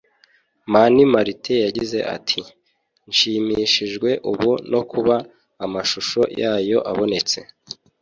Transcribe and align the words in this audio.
Mani 0.71 1.03
Martin 1.13 1.57
yagize 1.65 1.99
ati 2.15 2.39
“Nshimishijwe 3.09 4.09
ubu 4.31 4.51
no 4.71 4.81
kuba 4.91 5.15
amashusho 5.65 6.21
yayo 6.41 6.79
abonetse 6.91 7.39